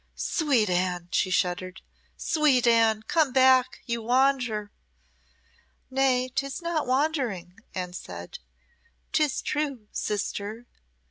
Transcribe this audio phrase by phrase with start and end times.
[0.15, 1.83] "Sweet Anne," she shuddered
[2.17, 4.71] "sweet Anne come back you wander!"
[5.91, 8.39] "Nay, 'tis not wandering," Anne said.
[9.11, 10.65] "'Tis true, sister.